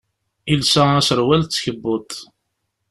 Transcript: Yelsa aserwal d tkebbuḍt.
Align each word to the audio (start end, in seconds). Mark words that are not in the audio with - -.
Yelsa 0.49 0.83
aserwal 0.97 1.41
d 1.43 1.47
tkebbuḍt. 1.51 2.13